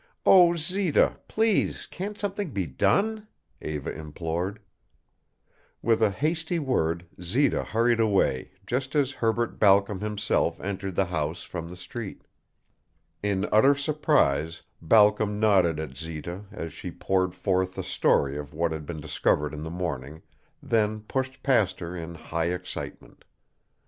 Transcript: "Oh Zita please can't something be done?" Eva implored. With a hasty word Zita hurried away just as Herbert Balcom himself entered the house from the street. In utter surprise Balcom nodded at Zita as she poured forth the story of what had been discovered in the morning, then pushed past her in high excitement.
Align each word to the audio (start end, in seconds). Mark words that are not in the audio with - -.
"Oh 0.25 0.55
Zita 0.55 1.19
please 1.27 1.85
can't 1.85 2.17
something 2.17 2.49
be 2.49 2.65
done?" 2.65 3.27
Eva 3.61 3.91
implored. 3.93 4.57
With 5.83 6.01
a 6.01 6.09
hasty 6.09 6.57
word 6.57 7.05
Zita 7.21 7.63
hurried 7.63 7.99
away 7.99 8.49
just 8.65 8.95
as 8.95 9.11
Herbert 9.11 9.59
Balcom 9.59 9.99
himself 9.99 10.59
entered 10.59 10.95
the 10.95 11.05
house 11.05 11.43
from 11.43 11.69
the 11.69 11.75
street. 11.77 12.23
In 13.21 13.47
utter 13.51 13.75
surprise 13.75 14.63
Balcom 14.81 15.39
nodded 15.39 15.79
at 15.79 15.95
Zita 15.95 16.45
as 16.51 16.73
she 16.73 16.89
poured 16.89 17.35
forth 17.35 17.75
the 17.75 17.83
story 17.83 18.39
of 18.39 18.55
what 18.55 18.71
had 18.71 18.87
been 18.87 19.01
discovered 19.01 19.53
in 19.53 19.61
the 19.61 19.69
morning, 19.69 20.23
then 20.63 21.01
pushed 21.01 21.43
past 21.43 21.79
her 21.79 21.95
in 21.95 22.15
high 22.15 22.47
excitement. 22.49 23.23